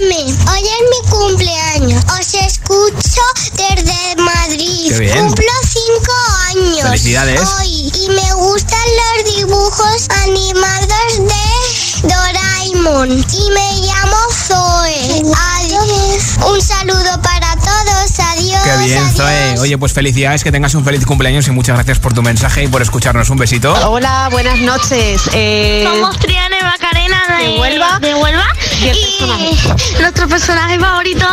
Hoy 0.00 0.62
es 0.62 0.82
mi 0.90 1.10
cumpleaños. 1.10 2.04
Os 2.18 2.34
escucho 2.34 3.22
desde 3.54 4.16
Madrid. 4.16 4.88
Qué 4.88 4.98
bien. 4.98 5.26
Cumplo 5.26 5.52
cinco 5.68 6.12
años. 6.48 6.82
Felicidades. 6.82 7.40
Hoy 7.60 7.90
y 7.94 8.08
me 8.10 8.34
gustan 8.34 8.80
los 8.96 9.34
dibujos 9.34 10.08
animados 10.22 11.18
de 11.18 11.67
Doraemon 12.02 13.10
y 13.12 13.50
me 13.50 13.72
llamo 13.86 14.16
Zoe. 14.46 15.22
Adiós. 15.56 16.38
Un 16.48 16.60
saludo 16.62 17.20
para 17.22 17.54
todos. 17.56 18.18
Adiós. 18.18 18.60
Qué 18.64 18.76
bien, 18.84 18.98
adiós. 18.98 19.16
Zoe. 19.16 19.58
Oye, 19.60 19.78
pues 19.78 19.92
felicidades, 19.92 20.44
que 20.44 20.52
tengas 20.52 20.74
un 20.74 20.84
feliz 20.84 21.04
cumpleaños 21.06 21.46
y 21.48 21.50
muchas 21.50 21.76
gracias 21.76 21.98
por 21.98 22.12
tu 22.14 22.22
mensaje 22.22 22.64
y 22.64 22.68
por 22.68 22.82
escucharnos. 22.82 23.28
Un 23.30 23.38
besito. 23.38 23.72
Hola, 23.88 24.28
buenas 24.30 24.58
noches. 24.58 25.22
Eh, 25.32 25.84
Somos 25.90 26.18
Triana 26.18 26.56
y 26.60 26.64
Macarena 26.64 27.22
de, 27.38 27.44
¿De 27.44 27.58
Huelva? 27.60 27.98
de 28.00 28.14
Huelva. 28.14 28.46
¿Y 28.80 29.56
nuestro 30.00 30.28
personaje 30.28 30.78
favorito 30.78 31.26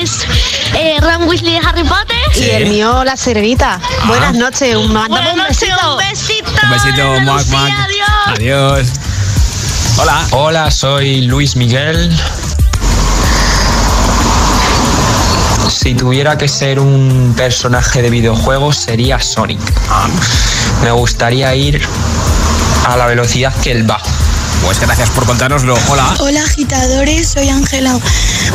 es 0.00 0.20
eh, 0.74 0.96
Ron 1.00 1.28
Weasley 1.28 1.54
de 1.54 1.66
Harry 1.66 1.82
Potter. 1.84 2.16
Y 2.36 2.50
el 2.50 2.66
mío, 2.68 3.04
la 3.04 3.16
serenita. 3.16 3.80
Buenas 4.06 4.34
noches. 4.34 4.76
Un, 4.76 4.92
mandamos 4.92 5.24
Buenas 5.34 5.34
un 5.36 5.58
besito. 5.60 5.92
un 5.92 5.98
besito. 5.98 6.50
Un 6.62 6.70
besito, 6.70 7.20
Mac, 7.32 7.46
Mac. 7.48 7.72
Adiós. 7.86 8.38
Adiós. 8.38 8.88
Hola. 9.98 10.26
Hola, 10.32 10.70
soy 10.70 11.22
Luis 11.22 11.54
Miguel. 11.54 12.10
Si 15.68 15.94
tuviera 15.94 16.38
que 16.38 16.48
ser 16.48 16.78
un 16.80 17.34
personaje 17.36 18.02
de 18.02 18.10
videojuegos 18.10 18.76
sería 18.76 19.20
Sonic. 19.20 19.60
Me 20.82 20.90
gustaría 20.92 21.54
ir 21.54 21.82
a 22.86 22.96
la 22.96 23.06
velocidad 23.06 23.54
que 23.62 23.72
él 23.72 23.88
va. 23.88 24.00
Pues 24.64 24.80
gracias 24.80 25.10
por 25.10 25.26
contárnoslo. 25.26 25.76
Hola. 25.88 26.14
Hola 26.20 26.42
agitadores, 26.42 27.28
soy 27.28 27.48
Ángela 27.48 27.98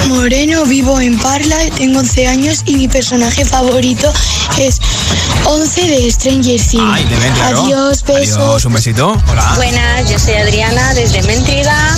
Moreno, 0.08 0.66
vivo 0.66 1.00
en 1.00 1.18
Parla, 1.20 1.58
tengo 1.78 2.00
11 2.00 2.28
años 2.28 2.62
y 2.66 2.76
mi 2.76 2.88
personaje 2.88 3.46
favorito 3.46 4.12
es 4.58 4.80
11 5.46 5.82
de 5.82 6.12
Stranger 6.12 6.62
Things. 6.62 6.84
Ay, 6.94 7.06
de 7.06 7.16
claro. 7.34 7.64
Adiós, 7.64 8.04
besos. 8.04 8.38
Adiós, 8.38 8.66
un 8.66 8.74
besito. 8.74 9.22
Hola. 9.30 9.54
Buenas, 9.56 10.10
yo 10.10 10.18
soy 10.18 10.36
Adriana 10.36 10.94
desde 10.94 11.22
Méntrida. 11.24 11.96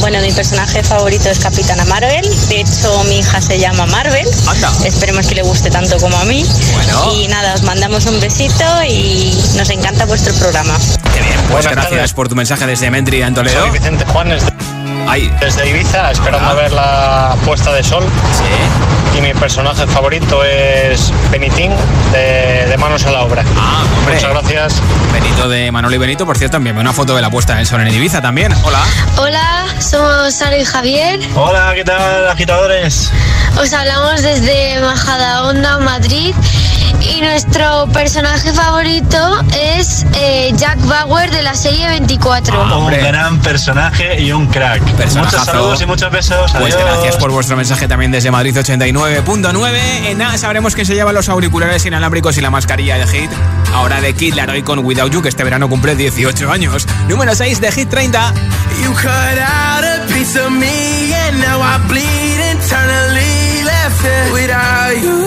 Bueno, 0.00 0.20
mi 0.20 0.32
personaje 0.32 0.82
favorito 0.82 1.28
es 1.28 1.38
Capitana 1.38 1.84
Marvel. 1.84 2.28
De 2.48 2.60
hecho, 2.60 3.04
mi 3.04 3.18
hija 3.18 3.40
se 3.40 3.58
llama 3.60 3.86
Marvel. 3.86 4.26
Anda. 4.48 4.72
Esperemos 4.84 5.28
que 5.28 5.36
le 5.36 5.42
guste 5.42 5.70
tanto 5.70 5.96
como 5.98 6.16
a 6.16 6.24
mí. 6.24 6.44
Bueno. 6.72 7.14
Y 7.14 7.28
nada, 7.28 7.54
os 7.54 7.62
mandamos 7.62 8.06
un 8.06 8.18
besito 8.18 8.64
y 8.88 9.32
nos 9.56 9.70
encanta 9.70 10.04
vuestro 10.04 10.34
programa. 10.34 10.76
Qué 11.14 11.20
bien. 11.20 11.31
Pues 11.50 11.64
Buenas 11.66 11.72
gracias 11.72 11.90
tardes. 11.90 12.12
por 12.14 12.28
tu 12.28 12.34
mensaje 12.36 12.66
desde 12.66 12.90
Mentri 12.90 13.22
en 13.22 13.34
Toledo. 13.34 13.60
Soy 13.60 13.70
Vicente 13.70 14.04
Juanes 14.06 14.44
Ay. 15.06 15.30
desde 15.40 15.68
Ibiza, 15.68 16.10
esperando 16.10 16.48
a 16.48 16.54
ver 16.54 16.72
la 16.72 17.36
puesta 17.44 17.72
de 17.72 17.82
sol. 17.82 18.04
Sí. 18.32 19.18
Y 19.18 19.20
mi 19.20 19.34
personaje 19.34 19.86
favorito 19.86 20.42
es 20.42 21.12
Benitín 21.30 21.70
de, 22.12 22.64
de 22.66 22.76
Manos 22.78 23.04
a 23.04 23.10
la 23.10 23.22
Obra. 23.22 23.44
Ah, 23.58 23.84
hombre. 23.98 24.14
Muchas 24.14 24.30
gracias. 24.30 24.82
Benito 25.12 25.48
de 25.50 25.70
Manolo 25.70 25.94
y 25.94 25.98
Benito, 25.98 26.24
por 26.24 26.38
cierto, 26.38 26.56
envíame 26.56 26.80
una 26.80 26.94
foto 26.94 27.14
de 27.14 27.20
la 27.20 27.28
puesta 27.28 27.54
del 27.56 27.66
sol 27.66 27.82
en 27.82 27.92
Ibiza 27.94 28.22
también. 28.22 28.54
Hola. 28.62 28.80
Hola, 29.18 29.66
somos 29.80 30.32
Sara 30.32 30.56
y 30.56 30.64
Javier. 30.64 31.20
Hola, 31.34 31.72
¿qué 31.74 31.84
tal, 31.84 32.26
agitadores? 32.28 33.12
Os 33.60 33.70
hablamos 33.74 34.22
desde 34.22 34.80
Majadahonda, 34.80 35.78
Madrid. 35.80 36.34
Y 37.00 37.20
nuestro 37.20 37.86
personaje 37.92 38.52
favorito 38.52 39.40
es 39.54 40.04
eh, 40.14 40.52
Jack 40.56 40.78
Bauer 40.86 41.30
de 41.30 41.42
la 41.42 41.54
serie 41.54 41.88
24. 41.88 42.78
Un 42.78 42.90
gran 42.90 43.38
personaje 43.40 44.20
y 44.20 44.32
un 44.32 44.46
crack. 44.46 44.82
Personajazo. 44.92 45.36
Muchos 45.36 45.46
saludos 45.46 45.82
y 45.82 45.86
muchos 45.86 46.10
besos. 46.12 46.52
Pues 46.52 46.74
Adiós. 46.74 46.88
gracias 46.90 47.16
por 47.16 47.30
vuestro 47.30 47.56
mensaje 47.56 47.88
también 47.88 48.10
desde 48.12 48.30
Madrid 48.30 48.56
89.9. 48.56 49.78
En 50.06 50.18
nada 50.18 50.38
sabremos 50.38 50.74
que 50.74 50.84
se 50.84 50.94
llevan 50.94 51.14
los 51.14 51.28
auriculares 51.28 51.84
inalámbricos 51.86 52.36
y 52.38 52.40
la 52.40 52.50
mascarilla 52.50 52.98
de 52.98 53.06
Hit. 53.06 53.30
Ahora 53.74 54.00
de 54.00 54.14
Kid 54.14 54.34
Laroi 54.34 54.62
con 54.62 54.80
Without 54.80 55.10
You, 55.12 55.22
que 55.22 55.28
este 55.28 55.44
verano 55.44 55.68
cumple 55.68 55.96
18 55.96 56.50
años. 56.50 56.86
Número 57.08 57.34
6 57.34 57.60
de 57.60 57.72
Hit 57.72 57.88
30. 57.88 58.34
You 58.82 58.92
cut 58.94 59.06
out 59.38 59.84
a 59.84 60.06
piece 60.12 60.38
of 60.38 60.50
me 60.50 61.12
and 61.14 61.38
now 61.40 61.60
I 61.60 61.78
bleed 61.88 62.40
internally 62.52 63.62
left 63.64 64.04
it 64.04 64.32
without 64.32 64.96
you, 65.02 65.26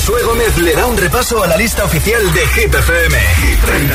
Josué 0.00 0.22
Gómez 0.22 0.56
le 0.56 0.74
da 0.74 0.86
un 0.86 0.96
repaso 0.96 1.42
a 1.42 1.46
la 1.46 1.58
lista 1.58 1.84
oficial 1.84 2.22
de 2.32 2.40
Hit 2.40 2.74
FM. 2.74 3.18
Hit 3.36 3.60
30. 3.60 3.94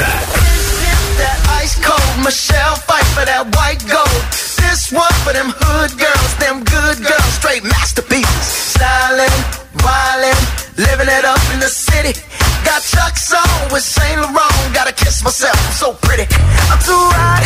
That 1.17 1.63
ice 1.63 1.81
cold 1.81 2.17
Michelle 2.23 2.75
fight 2.85 3.07
for 3.17 3.25
that 3.25 3.49
white 3.57 3.81
gold. 3.89 4.21
This 4.61 4.91
one 4.91 5.15
for 5.25 5.33
them 5.33 5.49
hood 5.49 5.97
girls, 5.97 6.31
them 6.37 6.61
good 6.61 7.01
girls, 7.01 7.33
straight 7.41 7.63
masterpieces. 7.63 8.77
Stylin', 8.77 9.33
wildin', 9.81 10.37
living 10.77 11.09
it 11.09 11.25
up 11.25 11.41
in 11.53 11.59
the 11.59 11.73
city. 11.73 12.13
Got 12.61 12.85
Chuck's 12.85 13.33
on 13.33 13.73
with 13.73 13.81
Saint 13.81 14.21
Laurent. 14.21 14.75
Gotta 14.77 14.93
kiss 14.93 15.23
myself, 15.23 15.57
I'm 15.57 15.73
so 15.73 15.93
pretty. 16.05 16.29
I'm 16.69 16.81
too 16.85 17.01
hot. 17.17 17.41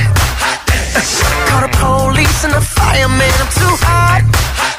Call 1.48 1.62
the 1.64 1.72
police 1.80 2.44
and 2.44 2.52
the 2.52 2.62
fireman. 2.76 3.32
I'm 3.40 3.52
too 3.56 3.76
hot. 3.88 4.79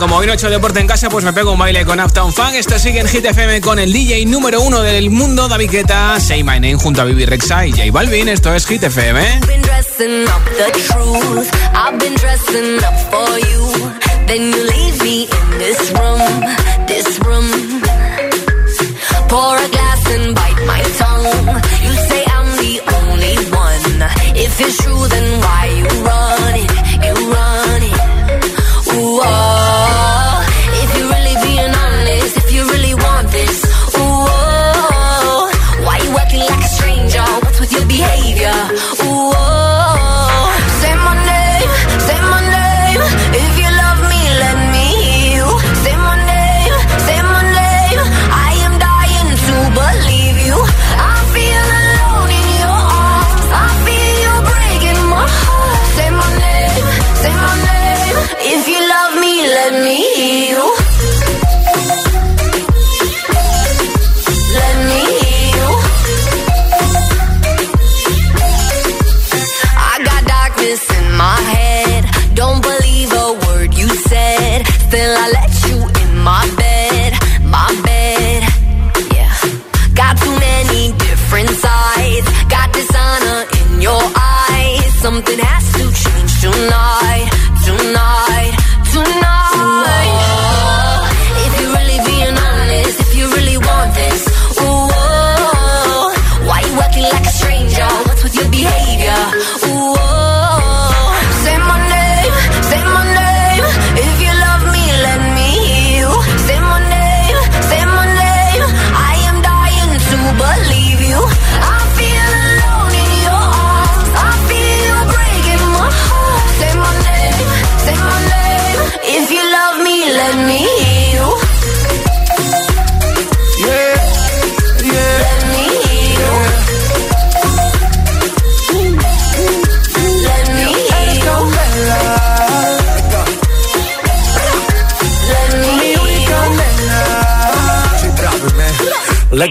como 0.00 0.16
hoy 0.16 0.26
no 0.26 0.32
he 0.32 0.34
hecho 0.34 0.48
deporte 0.48 0.80
en 0.80 0.86
casa, 0.86 1.10
pues 1.10 1.24
me 1.24 1.32
pego 1.32 1.52
un 1.52 1.58
baile 1.58 1.84
con 1.84 2.00
Uptown 2.00 2.32
Funk. 2.32 2.54
Esto 2.54 2.78
sigue 2.78 3.00
en 3.00 3.06
Hit 3.06 3.24
FM 3.24 3.60
con 3.60 3.78
el 3.78 3.92
DJ 3.92 4.24
número 4.24 4.62
uno 4.62 4.80
del 4.80 5.10
mundo, 5.10 5.46
David 5.46 5.70
Guetta, 5.70 6.18
Say 6.18 6.42
My 6.42 6.54
Name 6.54 6.76
junto 6.76 7.02
a 7.02 7.04
Bibi 7.04 7.26
Rexa 7.26 7.66
y 7.66 7.72
J 7.72 7.82
Balvin. 7.92 8.28
Esto 8.28 8.54
es 8.54 8.66
Hit 8.66 8.82
FM. 8.82 9.40
you. 13.52 13.66
Then 14.26 14.52
you 14.52 14.64
leave 14.64 15.02
me 15.02 15.22
in 15.24 15.58
this 15.58 15.92
room, 15.92 16.20
this 16.86 17.18
room. 17.20 17.82
Pour 19.28 19.56
a 19.56 19.68
glass 19.68 20.10
and 20.14 20.34
bite 20.34 20.66
my 20.66 20.82
tongue. 20.98 21.60
You 21.84 21.92
say 22.08 22.24
I'm 22.26 22.48
the 22.56 22.80
only 22.98 23.36
one. 23.52 24.02
If 24.34 24.60
it's 24.60 24.76
true, 24.82 25.08
then 25.08 25.40
why 25.40 25.66
you 25.76 26.04
run 26.04 26.79
yeah. 38.50 39.09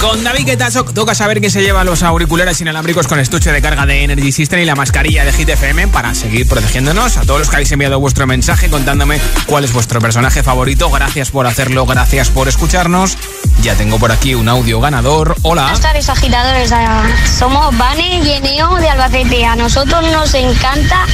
Con 0.00 0.24
David 0.24 0.46
Guetta 0.46 0.68
toca 0.94 1.14
saber 1.14 1.42
que 1.42 1.50
se 1.50 1.60
lleva 1.60 1.84
los 1.84 2.02
auriculares 2.02 2.58
inalámbricos 2.62 3.06
con 3.06 3.20
estuche 3.20 3.52
de 3.52 3.60
carga 3.60 3.84
de 3.84 4.02
Energy 4.02 4.32
System 4.32 4.60
y 4.60 4.64
la 4.64 4.74
mascarilla 4.74 5.26
de 5.26 5.32
Hit 5.32 5.50
FM 5.50 5.88
para 5.88 6.14
seguir 6.14 6.48
protegiéndonos. 6.48 7.18
A 7.18 7.22
todos 7.22 7.40
los 7.40 7.50
que 7.50 7.56
habéis 7.56 7.70
enviado 7.72 8.00
vuestro 8.00 8.26
mensaje 8.26 8.70
contándome 8.70 9.20
cuál 9.44 9.64
es 9.64 9.74
vuestro 9.74 10.00
personaje 10.00 10.42
favorito. 10.42 10.90
Gracias 10.90 11.30
por 11.30 11.46
hacerlo, 11.46 11.84
gracias 11.84 12.30
por 12.30 12.48
escucharnos. 12.48 13.18
Ya 13.62 13.74
tengo 13.74 13.98
por 13.98 14.10
aquí 14.10 14.34
un 14.34 14.48
audio 14.48 14.80
ganador. 14.80 15.36
Hola. 15.42 15.62
Buenas 15.64 15.80
tardes, 15.82 16.08
agitadores. 16.08 16.72
Ah, 16.72 17.06
Somos 17.38 17.76
Vane 17.76 18.22
y 18.24 18.30
Eneo 18.30 18.76
de 18.76 18.88
Albacete. 18.88 19.44
A 19.44 19.54
nosotros 19.54 20.02
nos 20.10 20.32
encanta 20.32 21.04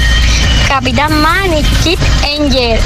Capitán 0.69 1.13
Man 1.21 1.53
y 1.53 1.63
Kid 1.83 1.99
Angel. 2.39 2.79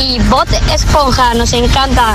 Y 0.00 0.18
Bot 0.28 0.48
Esponja, 0.72 1.34
nos 1.34 1.52
encanta. 1.52 2.14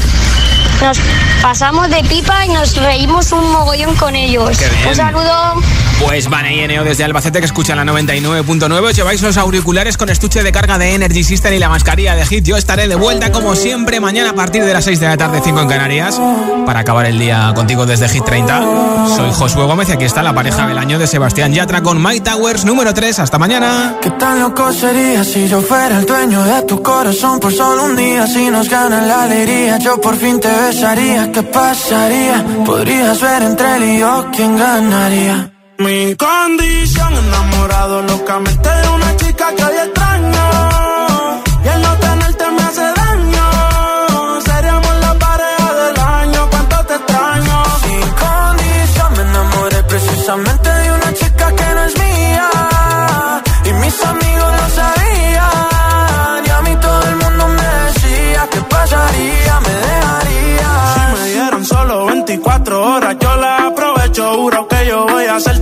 Nos 0.82 0.98
pasamos 1.42 1.90
de 1.90 2.02
pipa 2.04 2.46
y 2.46 2.50
nos 2.50 2.76
reímos 2.76 3.32
un 3.32 3.52
mogollón 3.52 3.96
con 3.96 4.16
ellos. 4.16 4.58
Un 4.88 4.96
saludo. 4.96 5.62
Pues 6.00 6.30
Vane 6.30 6.56
y 6.56 6.60
Eneo 6.62 6.86
desde 6.86 7.04
Albacete 7.04 7.40
que 7.40 7.46
escuchan 7.46 7.76
la 7.76 7.84
99.9. 7.84 8.90
Os 8.90 8.96
lleváis 8.96 9.22
los 9.22 9.38
auriculares 9.38 9.98
con 9.98 10.10
estuche 10.10 10.42
de 10.42 10.52
carga 10.54 10.78
de 10.78 10.96
Energy 10.96 11.26
System 11.26 11.54
y 11.54 11.60
la 11.60 11.68
mascarilla 11.68 12.16
de 12.16 12.26
Hit. 12.26 12.46
Yo 12.46 12.56
estaré 12.56 12.88
de 12.88 12.96
vuelta 12.96 13.34
como 13.34 13.54
siempre 13.56 14.00
mañana 14.00 14.30
a 14.30 14.34
partir 14.34 14.64
de 14.64 14.72
las 14.72 14.86
6 14.86 15.02
de 15.02 15.08
la 15.08 15.18
tarde, 15.18 15.42
5 15.44 15.60
en 15.60 15.68
Canarias, 15.68 16.20
para 16.66 16.80
acabar 16.80 17.06
el 17.06 17.20
día 17.20 17.52
contigo 17.54 17.86
desde 17.86 18.08
Hit 18.08 18.24
30. 18.24 19.08
Soy 19.14 19.32
Josué 19.34 19.66
Gómez 19.66 19.90
y 19.90 19.92
aquí 19.92 20.06
está 20.06 20.24
la 20.24 20.34
pareja 20.34 20.66
del 20.66 20.78
año 20.78 20.98
de 20.98 21.06
Sebastián 21.06 21.54
Yatra 21.54 21.84
con 21.84 22.02
My 22.02 22.22
Towers 22.22 22.64
número 22.64 22.94
3. 22.94 23.20
Hasta 23.20 23.38
mañana. 23.38 23.98
¿Qué 24.02 24.12
tan 24.12 24.40
loco 24.40 24.72
sería 24.72 25.26
si 25.26 25.50
yo 25.50 25.62
fuera 25.62 26.00
el 26.00 26.06
dueño 26.06 26.42
de 26.44 26.62
tu 26.62 26.82
corazón 26.82 27.42
por 27.42 27.54
solo 27.54 27.69
un 27.78 27.96
día? 27.96 28.26
Si 28.28 28.50
nos 28.50 28.70
gana 28.70 29.02
la 29.02 29.24
alegría, 29.24 29.78
yo 29.78 30.00
por 30.02 30.16
fin 30.16 30.40
te 30.40 30.50
besaría. 30.50 31.32
¿Qué 31.32 31.44
pasaría? 31.44 32.46
Podrías 32.66 33.22
ver 33.22 33.44
entre 33.44 33.76
él 33.76 33.84
y 33.84 34.00
yo 34.00 34.28
quién 34.36 34.58
ganaría. 34.58 35.52
Mi 35.78 36.16
condición, 36.16 37.14
enamorado 37.16 38.02
locamente 38.04 38.70
de 38.70 38.88
una 38.90 39.16
chica 39.16 39.54
que 39.56 39.64
hoy 39.64 39.78
extraño. 39.86 40.89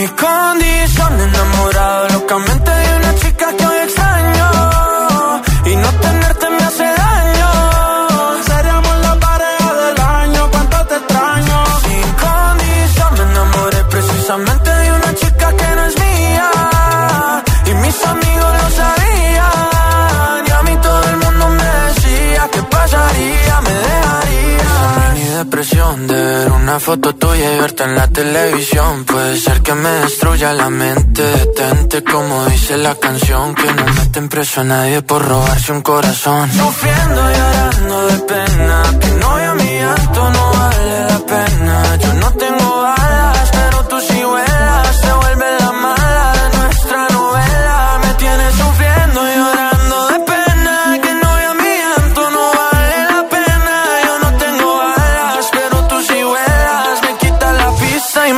cegaba. 0.00 0.54
Mi 0.54 0.59
una 26.70 26.78
foto 26.78 27.16
tuya 27.16 27.54
y 27.54 27.58
verte 27.58 27.82
en 27.82 27.96
la 27.96 28.06
televisión. 28.06 29.04
Puede 29.04 29.36
ser 29.36 29.60
que 29.60 29.74
me 29.74 29.88
destruya 29.88 30.52
la 30.52 30.70
mente. 30.70 31.20
Detente 31.20 32.04
como 32.04 32.44
dice 32.46 32.76
la 32.76 32.94
canción. 32.94 33.56
Que 33.56 33.72
no 33.72 33.84
meten 33.86 34.28
preso 34.28 34.60
a 34.60 34.64
nadie 34.64 35.02
por 35.02 35.20
robarse 35.20 35.72
un 35.72 35.82
corazón. 35.82 36.48
Sufriendo 36.52 37.20
y 37.28 37.34
llorando 37.34 38.06
de 38.06 38.18
pena. 38.20 38.82
Que 39.00 39.08
no 39.20 39.54
mi 39.56 39.70
llanto 39.80 40.30
no 40.30 40.52
vale 40.52 41.04
la 41.10 41.18
pena. 41.32 41.96
Yo 42.02 42.14
no 42.14 42.30
tengo 42.34 42.59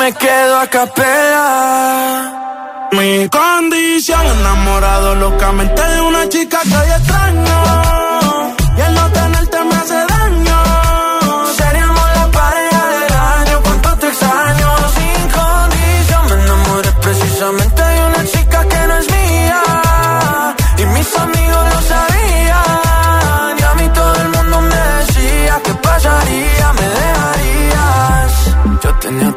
me 0.03 0.12
quedo 0.14 0.59
a 0.59 0.66
capela. 0.66 2.32
Mi 2.92 3.28
condición, 3.28 4.26
enamorado 4.38 5.14
locamente 5.14 5.80
de 5.80 6.00
una 6.00 6.28
chica 6.28 6.61
que 6.62 6.82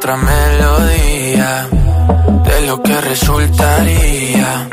otra 0.05 0.17
melodía 0.17 1.67
de 2.45 2.67
lo 2.67 2.83
que 2.83 3.01
resultaría. 3.01 4.67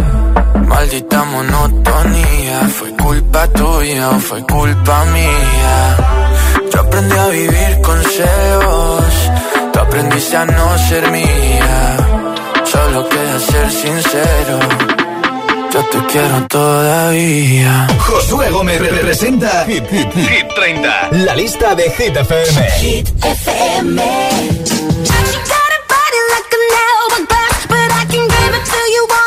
Maldita 0.66 1.24
monotonía, 1.24 2.60
fue 2.68 2.90
culpa 2.96 3.48
tuya 3.48 4.10
o 4.10 4.20
fue 4.20 4.42
culpa 4.42 5.04
mía. 5.06 5.96
Yo 6.70 6.80
aprendí 6.80 7.16
a 7.16 7.28
vivir 7.28 7.80
con 7.82 8.02
celos, 8.02 9.30
tú 9.72 9.78
aprendiste 9.78 10.36
a 10.36 10.44
no 10.44 10.78
ser 10.78 11.10
mía. 11.10 11.96
Solo 12.64 13.08
queda 13.08 13.38
ser 13.38 13.70
sincero. 13.70 14.58
yo 15.72 15.80
te 15.92 16.06
quiero 16.12 16.46
todavía. 16.48 17.86
Josué 18.00 18.50
Gómez 18.50 18.80
representa 18.80 19.64
Hit, 19.64 19.84
30, 20.54 21.08
la 21.12 21.34
lista 21.34 21.74
de 21.74 21.90
Hit 21.90 22.16
FM. 22.16 22.70
Hit 22.80 23.08
FM. 23.24 24.02
give 28.42 28.54
it 28.54 28.64
to 28.66 28.80
you. 28.90 29.21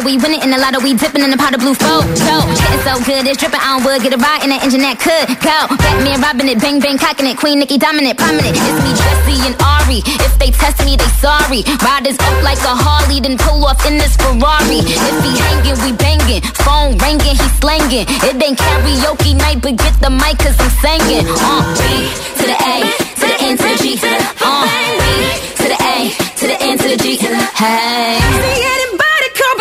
We 0.00 0.16
winning 0.16 0.40
in 0.40 0.48
the 0.48 0.56
lotto, 0.56 0.80
we 0.80 0.96
dipping 0.96 1.20
in 1.20 1.28
the 1.28 1.36
pot 1.36 1.52
of 1.52 1.60
blue 1.60 1.74
photo. 1.76 2.08
Getting 2.08 2.80
so 2.80 2.96
good, 3.04 3.28
it's 3.28 3.36
dripping 3.36 3.60
on 3.60 3.84
wood. 3.84 4.00
Get 4.00 4.16
a 4.16 4.20
ride 4.20 4.40
in 4.40 4.48
that 4.48 4.64
engine 4.64 4.80
that 4.80 4.96
could 4.96 5.28
go. 5.44 5.68
Batman 5.76 6.24
robbing 6.24 6.48
it, 6.48 6.56
bang 6.56 6.80
bang 6.80 6.96
cocking 6.96 7.28
it. 7.28 7.36
Queen 7.36 7.60
Nicki 7.60 7.76
dominant, 7.76 8.16
prominent. 8.16 8.56
It's 8.56 8.78
me, 8.80 8.96
Jesse 8.96 9.36
and 9.44 9.56
Ari. 9.60 10.00
If 10.24 10.32
they 10.40 10.48
test 10.48 10.80
me, 10.88 10.96
they 10.96 11.10
sorry. 11.20 11.60
Riders 11.84 12.16
up 12.16 12.36
like 12.40 12.62
a 12.64 12.72
Harley, 12.72 13.20
then 13.20 13.36
pull 13.36 13.60
off 13.68 13.84
in 13.84 14.00
this 14.00 14.16
Ferrari. 14.16 14.80
If 14.80 15.16
he 15.20 15.32
hanging, 15.36 15.76
we 15.84 15.92
banging. 15.92 16.40
Phone 16.64 16.96
ringing, 16.96 17.36
he 17.36 17.48
slanging. 17.60 18.08
It 18.08 18.40
ain't 18.40 18.56
karaoke 18.56 19.36
night, 19.36 19.60
but 19.60 19.76
get 19.76 19.92
the 20.00 20.08
mic 20.08 20.40
cause 20.40 20.56
I'm 20.56 20.72
singing. 20.80 21.28
Uh, 21.28 21.60
B 21.76 22.08
to 22.40 22.44
the 22.48 22.56
A, 22.56 22.74
to 23.20 23.24
the 23.28 23.36
N 23.44 23.54
to 23.60 23.66
the 23.66 23.76
G. 23.76 24.00
Uh, 24.40 24.64
B 25.04 25.12
to 25.60 25.66
the 25.68 25.78
A, 25.84 25.94
to 26.40 26.44
the 26.48 26.56
N 26.64 26.74
to 26.80 26.86
the 26.88 26.96
G. 26.96 27.20
Hey 27.60 29.11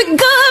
be 0.06 0.18
good. 0.18 0.51